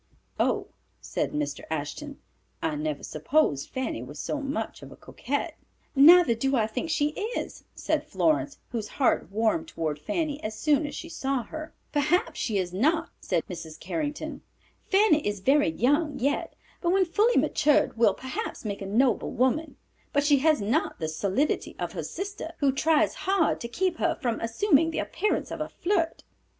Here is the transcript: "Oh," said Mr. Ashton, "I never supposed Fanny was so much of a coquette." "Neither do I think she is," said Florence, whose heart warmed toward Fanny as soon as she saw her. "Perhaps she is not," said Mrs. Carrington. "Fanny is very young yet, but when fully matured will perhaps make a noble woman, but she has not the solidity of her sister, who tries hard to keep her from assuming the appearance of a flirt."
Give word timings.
"Oh," 0.39 0.69
said 0.99 1.31
Mr. 1.31 1.63
Ashton, 1.69 2.17
"I 2.59 2.73
never 2.73 3.03
supposed 3.03 3.69
Fanny 3.69 4.01
was 4.01 4.17
so 4.19 4.41
much 4.41 4.81
of 4.81 4.91
a 4.91 4.95
coquette." 4.95 5.59
"Neither 5.95 6.33
do 6.33 6.55
I 6.55 6.65
think 6.65 6.89
she 6.89 7.09
is," 7.35 7.63
said 7.75 8.07
Florence, 8.07 8.57
whose 8.71 8.87
heart 8.97 9.31
warmed 9.31 9.67
toward 9.67 9.99
Fanny 9.99 10.43
as 10.43 10.57
soon 10.57 10.87
as 10.87 10.95
she 10.95 11.07
saw 11.07 11.43
her. 11.43 11.75
"Perhaps 11.91 12.39
she 12.39 12.57
is 12.57 12.73
not," 12.73 13.11
said 13.19 13.43
Mrs. 13.47 13.79
Carrington. 13.79 14.41
"Fanny 14.87 15.19
is 15.19 15.39
very 15.39 15.69
young 15.69 16.17
yet, 16.17 16.55
but 16.81 16.89
when 16.89 17.05
fully 17.05 17.37
matured 17.37 17.95
will 17.95 18.15
perhaps 18.15 18.65
make 18.65 18.81
a 18.81 18.87
noble 18.87 19.29
woman, 19.29 19.75
but 20.13 20.23
she 20.23 20.39
has 20.39 20.59
not 20.59 20.97
the 20.97 21.07
solidity 21.07 21.75
of 21.77 21.91
her 21.91 22.01
sister, 22.01 22.53
who 22.57 22.71
tries 22.71 23.13
hard 23.29 23.61
to 23.61 23.67
keep 23.67 23.97
her 23.97 24.15
from 24.15 24.39
assuming 24.39 24.89
the 24.89 24.97
appearance 24.97 25.51
of 25.51 25.61
a 25.61 25.69
flirt." 25.69 26.23